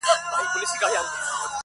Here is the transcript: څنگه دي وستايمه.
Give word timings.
څنگه 0.03 0.53
دي 0.53 0.59
وستايمه. 0.63 1.11